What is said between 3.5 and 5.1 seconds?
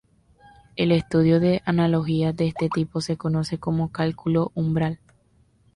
como cálculo umbral.